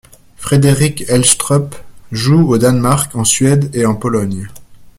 Frederik 0.37 1.03
Helstrup 1.09 1.75
joue 2.11 2.47
au 2.51 2.57
Danemark, 2.57 3.13
en 3.15 3.23
Suède 3.23 3.69
et 3.75 3.85
en 3.85 3.93
Pologne. 3.93 4.47